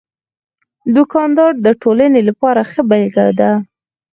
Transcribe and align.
دوکاندار 0.95 1.51
د 1.65 1.67
ټولنې 1.81 2.21
لپاره 2.29 2.61
ښه 2.71 2.81
بېلګه 2.89 3.25
ده. 3.39 3.51